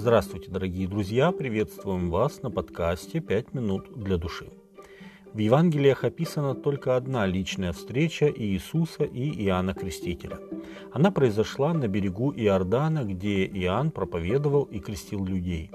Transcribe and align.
Здравствуйте, 0.00 0.48
дорогие 0.48 0.86
друзья! 0.86 1.32
Приветствуем 1.32 2.08
вас 2.08 2.40
на 2.42 2.52
подкасте 2.52 3.18
«Пять 3.18 3.52
минут 3.52 3.88
для 3.96 4.16
души». 4.16 4.48
В 5.32 5.38
Евангелиях 5.38 6.04
описана 6.04 6.54
только 6.54 6.94
одна 6.94 7.26
личная 7.26 7.72
встреча 7.72 8.30
Иисуса 8.30 9.02
и 9.02 9.44
Иоанна 9.44 9.74
Крестителя. 9.74 10.38
Она 10.92 11.10
произошла 11.10 11.74
на 11.74 11.88
берегу 11.88 12.32
Иордана, 12.32 13.02
где 13.02 13.44
Иоанн 13.44 13.90
проповедовал 13.90 14.62
и 14.62 14.78
крестил 14.78 15.24
людей. 15.24 15.72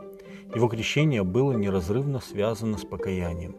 Его 0.56 0.70
крещение 0.70 1.26
было 1.26 1.52
неразрывно 1.52 2.22
связано 2.22 2.78
с 2.78 2.86
покаянием. 2.86 3.58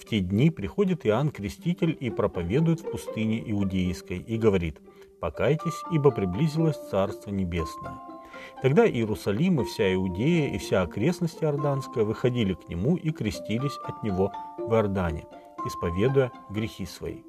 В 0.00 0.04
те 0.04 0.20
дни 0.20 0.50
приходит 0.50 1.04
Иоанн 1.04 1.30
Креститель 1.30 1.96
и 1.98 2.10
проповедует 2.10 2.78
в 2.78 2.92
пустыне 2.92 3.42
Иудейской 3.50 4.18
и 4.18 4.38
говорит 4.38 4.78
«Покайтесь, 5.18 5.82
ибо 5.90 6.12
приблизилось 6.12 6.76
Царство 6.92 7.30
Небесное». 7.30 8.15
Тогда 8.62 8.88
Иерусалим 8.88 9.60
и 9.60 9.64
вся 9.64 9.92
Иудея 9.94 10.48
и 10.48 10.58
вся 10.58 10.82
окрестность 10.82 11.42
Иорданская 11.42 12.04
выходили 12.04 12.54
к 12.54 12.68
нему 12.68 12.96
и 12.96 13.10
крестились 13.10 13.78
от 13.84 14.02
него 14.02 14.32
в 14.58 14.72
Иордане, 14.72 15.26
исповедуя 15.66 16.32
грехи 16.50 16.86
свои. 16.86 17.22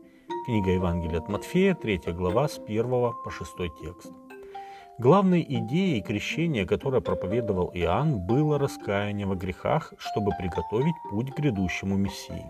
Книга 0.45 0.71
Евангелия 0.71 1.19
от 1.19 1.27
Матфея, 1.27 1.75
3 1.75 2.01
глава, 2.13 2.47
с 2.47 2.57
1 2.57 2.83
по 2.89 3.29
6 3.29 3.51
текст. 3.81 4.11
Главной 4.97 5.45
идеей 5.47 6.01
крещения, 6.01 6.65
которое 6.65 7.01
проповедовал 7.01 7.69
Иоанн, 7.73 8.19
было 8.19 8.57
раскаяние 8.57 9.27
во 9.27 9.35
грехах, 9.35 9.93
чтобы 9.99 10.31
приготовить 10.39 10.95
путь 11.11 11.31
к 11.31 11.37
грядущему 11.37 11.97
Мессии. 11.97 12.45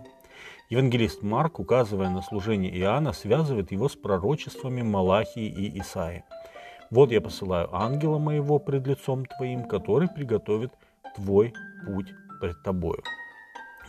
Евангелист 0.70 1.24
Марк, 1.24 1.60
указывая 1.60 2.10
на 2.10 2.22
служение 2.22 2.72
Иоанна, 2.80 3.12
связывает 3.12 3.72
его 3.72 3.90
с 3.90 3.96
пророчествами 3.96 4.82
Малахии 4.82 5.48
и 5.48 5.80
Исаии– 5.80 6.24
вот 6.90 7.12
я 7.12 7.22
посылаю 7.22 7.74
ангела 7.76 8.18
моего 8.18 8.60
пред 8.60 8.88
лицом 8.88 9.26
твоим, 9.26 9.66
который 9.66 10.08
приготовит 10.08 10.72
твой 11.16 11.54
путь 11.86 12.14
пред 12.40 12.62
тобою. 12.64 13.04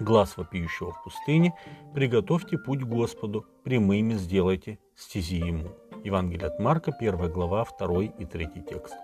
Глаз 0.01 0.37
вопиющего 0.37 0.93
в 0.93 1.03
пустыне, 1.03 1.55
приготовьте 1.95 2.57
путь 2.57 2.83
Господу, 2.83 3.47
прямыми 3.65 4.15
сделайте 4.15 4.79
стези 4.97 5.37
ему. 5.37 5.71
Евангелие 6.05 6.47
от 6.47 6.61
Марка, 6.61 6.93
1 6.93 7.33
глава, 7.33 7.67
2 7.79 8.05
и 8.05 8.25
3 8.25 8.49
текст. 8.69 8.95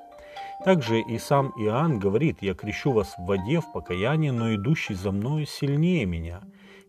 Также 0.64 1.00
и 1.00 1.18
сам 1.18 1.52
Иоанн 1.58 1.98
говорит, 1.98 2.38
«Я 2.40 2.55
крещу 2.55 2.92
вас 2.92 3.14
в 3.18 3.27
воде, 3.27 3.61
в 3.61 3.72
покаянии, 3.72 4.30
но 4.30 4.55
идущий 4.55 4.94
за 4.94 5.11
мною 5.11 5.46
сильнее 5.46 6.06
меня. 6.06 6.42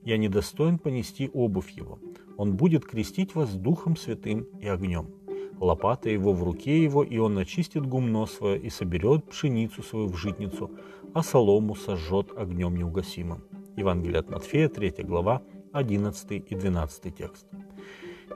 Я 0.03 0.17
недостоин 0.17 0.77
понести 0.77 1.31
обувь 1.33 1.71
его. 1.71 1.99
Он 2.37 2.55
будет 2.55 2.85
крестить 2.85 3.33
вас 3.33 3.49
Духом 3.55 3.97
Святым 3.97 4.43
и 4.61 4.67
огнем» 4.67 5.24
лопата 5.59 6.09
его 6.09 6.33
в 6.33 6.43
руке 6.43 6.83
его, 6.83 7.03
и 7.03 7.17
он 7.17 7.37
очистит 7.37 7.85
гумно 7.85 8.25
свое 8.25 8.59
и 8.59 8.69
соберет 8.69 9.25
пшеницу 9.25 9.83
свою 9.83 10.07
в 10.07 10.15
житницу, 10.15 10.71
а 11.13 11.23
солому 11.23 11.75
сожжет 11.75 12.31
огнем 12.37 12.75
неугасимым. 12.75 13.43
Евангелие 13.75 14.19
от 14.19 14.29
Матфея, 14.29 14.69
3 14.69 15.03
глава, 15.03 15.41
11 15.73 16.43
и 16.49 16.55
12 16.55 17.15
текст. 17.15 17.45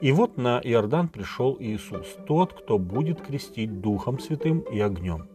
И 0.00 0.12
вот 0.12 0.36
на 0.36 0.60
Иордан 0.64 1.08
пришел 1.08 1.56
Иисус, 1.60 2.06
тот, 2.26 2.54
кто 2.54 2.78
будет 2.78 3.20
крестить 3.20 3.80
Духом 3.80 4.18
Святым 4.18 4.60
и 4.60 4.80
огнем. 4.80 5.28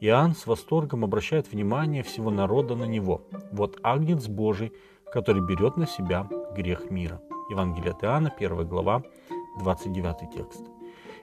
Иоанн 0.00 0.34
с 0.34 0.46
восторгом 0.46 1.04
обращает 1.04 1.50
внимание 1.50 2.02
всего 2.02 2.30
народа 2.30 2.76
на 2.76 2.84
него. 2.84 3.22
Вот 3.50 3.78
Агнец 3.82 4.28
Божий, 4.28 4.72
который 5.12 5.44
берет 5.44 5.76
на 5.76 5.86
себя 5.86 6.28
грех 6.54 6.90
мира. 6.90 7.20
Евангелие 7.50 7.92
от 7.92 8.04
Иоанна, 8.04 8.32
1 8.36 8.66
глава, 8.66 9.02
29 9.58 10.30
текст. 10.30 10.64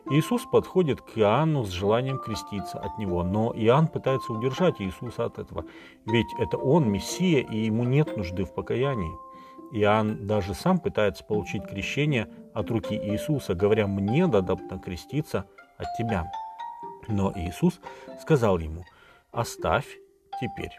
Иисус 0.09 0.45
подходит 0.45 1.01
к 1.01 1.17
Иоанну 1.17 1.63
с 1.63 1.69
желанием 1.69 2.17
креститься 2.17 2.79
от 2.79 2.97
него, 2.97 3.23
но 3.23 3.53
Иоанн 3.55 3.87
пытается 3.87 4.33
удержать 4.33 4.81
Иисуса 4.81 5.25
от 5.25 5.37
этого, 5.37 5.65
ведь 6.05 6.27
это 6.39 6.57
он 6.57 6.91
Мессия, 6.91 7.41
и 7.41 7.65
ему 7.65 7.83
нет 7.83 8.17
нужды 8.17 8.43
в 8.43 8.53
покаянии. 8.53 9.13
Иоанн 9.71 10.27
даже 10.27 10.53
сам 10.53 10.79
пытается 10.79 11.23
получить 11.23 11.65
крещение 11.65 12.27
от 12.53 12.69
руки 12.71 12.95
Иисуса, 12.95 13.53
говоря, 13.53 13.87
«Мне 13.87 14.27
надобно 14.27 14.79
креститься 14.79 15.45
от 15.77 15.87
тебя». 15.97 16.29
Но 17.07 17.31
Иисус 17.35 17.79
сказал 18.19 18.59
ему, 18.59 18.83
«Оставь 19.31 19.87
теперь, 20.41 20.75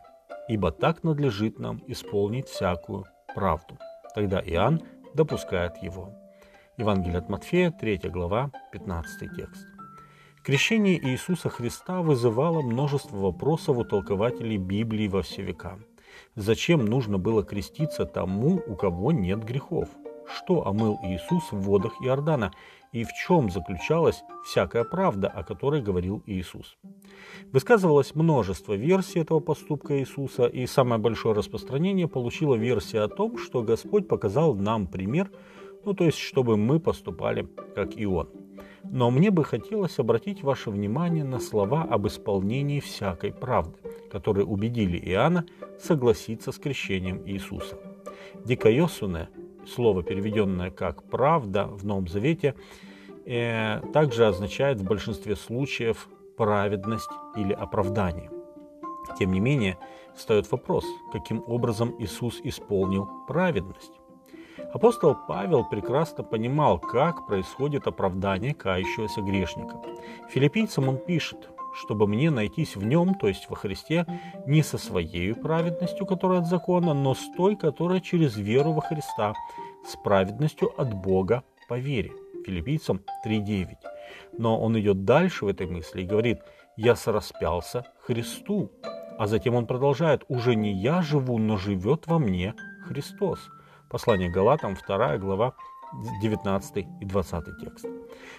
ибо 0.48 0.72
так 0.72 1.04
надлежит 1.04 1.58
нам 1.58 1.82
исполнить 1.86 2.48
всякую 2.48 3.06
правду». 3.34 3.78
Тогда 4.14 4.40
Иоанн 4.40 4.82
допускает 5.14 5.76
его. 5.82 6.21
Евангелие 6.78 7.18
от 7.18 7.28
Матфея, 7.28 7.70
3 7.70 7.98
глава, 8.08 8.50
15 8.72 9.36
текст. 9.36 9.66
Крещение 10.42 10.98
Иисуса 10.98 11.50
Христа 11.50 12.00
вызывало 12.00 12.62
множество 12.62 13.14
вопросов 13.18 13.76
у 13.76 13.84
толкователей 13.84 14.56
Библии 14.56 15.06
во 15.06 15.20
все 15.20 15.42
века. 15.42 15.78
Зачем 16.34 16.86
нужно 16.86 17.18
было 17.18 17.44
креститься 17.44 18.06
тому, 18.06 18.62
у 18.66 18.74
кого 18.74 19.12
нет 19.12 19.44
грехов? 19.44 19.90
Что 20.26 20.66
омыл 20.66 20.98
Иисус 21.02 21.52
в 21.52 21.58
водах 21.60 21.92
Иордана? 22.00 22.52
И 22.92 23.04
в 23.04 23.12
чем 23.12 23.50
заключалась 23.50 24.22
всякая 24.46 24.84
правда, 24.84 25.28
о 25.28 25.44
которой 25.44 25.82
говорил 25.82 26.22
Иисус? 26.24 26.78
Высказывалось 27.52 28.14
множество 28.14 28.72
версий 28.72 29.20
этого 29.20 29.40
поступка 29.40 30.00
Иисуса, 30.00 30.46
и 30.46 30.66
самое 30.66 30.98
большое 30.98 31.34
распространение 31.34 32.08
получила 32.08 32.54
версия 32.54 33.00
о 33.00 33.08
том, 33.08 33.36
что 33.36 33.62
Господь 33.62 34.08
показал 34.08 34.54
нам 34.54 34.86
пример– 34.86 35.30
ну 35.84 35.94
то 35.94 36.04
есть, 36.04 36.18
чтобы 36.18 36.56
мы 36.56 36.80
поступали, 36.80 37.48
как 37.74 37.96
и 37.96 38.06
он. 38.06 38.28
Но 38.84 39.10
мне 39.10 39.30
бы 39.30 39.44
хотелось 39.44 39.98
обратить 39.98 40.42
ваше 40.42 40.70
внимание 40.70 41.24
на 41.24 41.38
слова 41.38 41.82
об 41.82 42.06
исполнении 42.06 42.80
всякой 42.80 43.32
правды, 43.32 43.78
которые 44.10 44.44
убедили 44.44 44.98
Иоанна 44.98 45.46
согласиться 45.80 46.52
с 46.52 46.58
крещением 46.58 47.22
Иисуса. 47.26 47.78
Дикайосуне, 48.44 49.28
слово, 49.66 50.02
переведенное 50.02 50.70
как 50.70 51.04
«правда» 51.04 51.66
в 51.66 51.84
Новом 51.84 52.08
Завете, 52.08 52.54
э, 53.24 53.80
также 53.92 54.26
означает 54.26 54.80
в 54.80 54.84
большинстве 54.84 55.36
случаев 55.36 56.08
праведность 56.36 57.10
или 57.36 57.52
оправдание. 57.52 58.30
Тем 59.18 59.32
не 59.32 59.40
менее, 59.40 59.78
встает 60.14 60.50
вопрос, 60.50 60.84
каким 61.12 61.42
образом 61.46 61.94
Иисус 61.98 62.40
исполнил 62.42 63.08
праведность. 63.28 64.01
Апостол 64.72 65.14
Павел 65.28 65.64
прекрасно 65.64 66.24
понимал, 66.24 66.78
как 66.78 67.26
происходит 67.26 67.86
оправдание 67.86 68.54
кающегося 68.54 69.20
грешника. 69.20 69.76
Филиппийцам 70.30 70.88
он 70.88 70.96
пишет, 70.96 71.50
чтобы 71.74 72.06
мне 72.06 72.30
найтись 72.30 72.74
в 72.74 72.82
нем, 72.82 73.14
то 73.14 73.28
есть 73.28 73.50
во 73.50 73.56
Христе, 73.56 74.06
не 74.46 74.62
со 74.62 74.78
своей 74.78 75.34
праведностью, 75.34 76.06
которая 76.06 76.40
от 76.40 76.46
закона, 76.46 76.94
но 76.94 77.14
с 77.14 77.20
той, 77.36 77.54
которая 77.54 78.00
через 78.00 78.36
веру 78.36 78.72
во 78.72 78.80
Христа, 78.80 79.34
с 79.86 79.94
праведностью 79.96 80.72
от 80.80 80.94
Бога 80.94 81.42
по 81.68 81.78
вере. 81.78 82.12
Филиппийцам 82.46 83.02
3.9. 83.26 83.76
Но 84.38 84.58
он 84.58 84.78
идет 84.80 85.04
дальше 85.04 85.44
в 85.44 85.48
этой 85.48 85.66
мысли 85.66 86.02
и 86.02 86.06
говорит, 86.06 86.40
я 86.76 86.96
сораспялся 86.96 87.84
Христу. 88.00 88.72
А 89.18 89.26
затем 89.26 89.54
он 89.54 89.66
продолжает, 89.66 90.24
уже 90.28 90.54
не 90.54 90.72
я 90.72 91.02
живу, 91.02 91.36
но 91.36 91.58
живет 91.58 92.06
во 92.06 92.18
мне 92.18 92.54
Христос. 92.88 93.38
Послание 93.92 94.30
Галатам, 94.30 94.74
2 94.74 95.18
глава, 95.18 95.52
19 96.22 96.86
и 97.02 97.04
20 97.04 97.44
текст. 97.60 97.84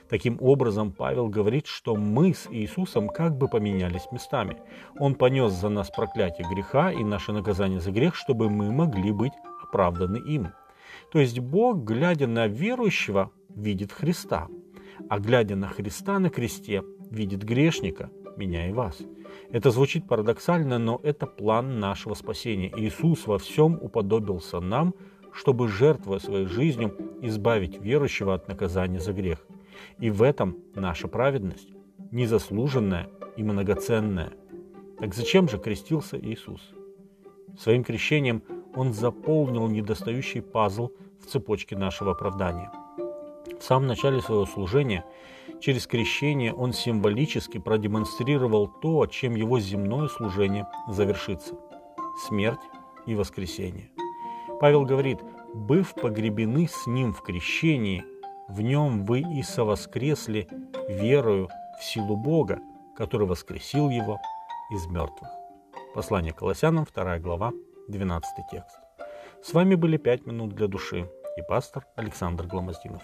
Таким 0.10 0.40
образом, 0.42 0.92
Павел 0.92 1.28
говорит, 1.28 1.68
что 1.68 1.96
мы 1.96 2.34
с 2.34 2.48
Иисусом 2.50 3.08
как 3.08 3.38
бы 3.38 3.48
поменялись 3.48 4.12
местами. 4.12 4.58
Он 4.98 5.14
понес 5.14 5.54
за 5.54 5.70
нас 5.70 5.92
проклятие 5.92 6.48
греха 6.52 6.92
и 6.92 7.04
наше 7.04 7.34
наказание 7.34 7.80
за 7.80 7.92
грех, 7.92 8.16
чтобы 8.16 8.50
мы 8.50 8.72
могли 8.72 9.12
быть 9.12 9.34
оправданы 9.62 10.18
им. 10.18 10.48
То 11.12 11.20
есть 11.20 11.38
Бог, 11.38 11.84
глядя 11.84 12.26
на 12.26 12.48
верующего, 12.48 13.30
видит 13.50 13.92
Христа, 13.92 14.48
а 15.08 15.20
глядя 15.20 15.56
на 15.56 15.68
Христа 15.68 16.18
на 16.18 16.32
кресте, 16.32 16.82
видит 17.12 17.44
грешника, 17.44 18.10
меня 18.38 18.70
и 18.70 18.74
вас. 18.74 18.98
Это 19.52 19.70
звучит 19.70 20.08
парадоксально, 20.08 20.80
но 20.80 21.00
это 21.04 21.28
план 21.28 21.80
нашего 21.80 22.16
спасения. 22.16 22.74
Иисус 22.76 23.28
во 23.28 23.38
всем 23.38 23.78
уподобился 23.80 24.60
нам– 24.60 24.96
чтобы, 25.34 25.68
жертвуя 25.68 26.20
своей 26.20 26.46
жизнью, 26.46 26.96
избавить 27.22 27.82
верующего 27.82 28.34
от 28.34 28.48
наказания 28.48 29.00
за 29.00 29.14
грех. 29.14 29.40
И 30.00 30.10
в 30.10 30.22
этом 30.22 30.58
наша 30.76 31.08
праведность, 31.08 31.70
незаслуженная 32.12 33.10
и 33.36 33.44
многоценная. 33.44 34.34
Так 35.00 35.14
зачем 35.14 35.50
же 35.50 35.58
крестился 35.58 36.20
Иисус? 36.20 36.62
Своим 37.60 37.84
крещением 37.84 38.44
Он 38.76 38.94
заполнил 38.94 39.68
недостающий 39.68 40.42
пазл 40.42 40.92
в 41.20 41.28
цепочке 41.28 41.76
нашего 41.76 42.12
оправдания. 42.12 42.72
В 43.60 43.64
самом 43.64 43.88
начале 43.88 44.22
своего 44.22 44.46
служения 44.46 45.06
через 45.60 45.88
крещение 45.88 46.54
Он 46.54 46.74
символически 46.74 47.58
продемонстрировал 47.58 48.68
то, 48.68 49.06
чем 49.08 49.36
Его 49.36 49.60
земное 49.60 50.08
служение 50.08 50.68
завершится– 50.90 51.56
смерть 52.28 52.62
и 53.06 53.16
воскресение– 53.16 53.90
Павел 54.60 54.86
говорит, 54.86 55.20
«Быв 55.54 55.94
погребены 55.94 56.68
с 56.68 56.88
Ним 56.88 57.14
в 57.14 57.22
крещении, 57.22 58.04
в 58.48 58.62
Нем 58.62 59.06
вы 59.06 59.20
и 59.20 59.44
совоскресли 59.44 60.48
верою 60.88 61.50
в 61.80 61.84
силу 61.84 62.16
Бога, 62.16 62.60
который 62.96 63.28
воскресил 63.28 63.90
Его 63.90 64.20
из 64.72 64.88
мертвых». 64.88 65.30
Послание 65.94 66.34
Колоссянам, 66.34 66.86
2 66.86 67.20
глава, 67.20 67.52
12 67.88 68.30
текст. 68.52 68.78
С 69.44 69.54
вами 69.54 69.76
были 69.76 69.98
«Пять 69.98 70.26
минут 70.26 70.56
для 70.56 70.68
души» 70.68 71.10
и 71.38 71.42
пастор 71.42 71.86
Александр 71.96 72.46
Гломоздинов. 72.46 73.04